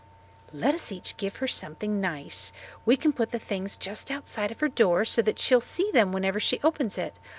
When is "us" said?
0.73-0.91